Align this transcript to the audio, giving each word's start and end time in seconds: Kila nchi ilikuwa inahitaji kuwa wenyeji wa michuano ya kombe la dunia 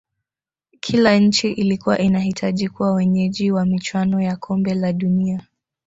Kila 0.79 1.15
nchi 1.19 1.51
ilikuwa 1.51 1.97
inahitaji 1.99 2.69
kuwa 2.69 2.93
wenyeji 2.93 3.51
wa 3.51 3.65
michuano 3.65 4.21
ya 4.21 4.35
kombe 4.37 4.73
la 4.73 4.93
dunia 4.93 5.47